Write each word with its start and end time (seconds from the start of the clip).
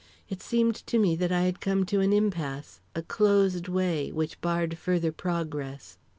It 0.29 0.41
seemed 0.41 0.73
to 0.87 0.97
me 0.97 1.15
that 1.17 1.31
I 1.31 1.41
had 1.41 1.61
come 1.61 1.85
to 1.85 1.99
an 2.01 2.11
impasse 2.11 2.79
a 2.95 3.03
closed 3.03 3.67
way 3.67 4.11
which 4.11 4.41
barred 4.41 4.79
further 4.79 5.11
progress. 5.11 5.99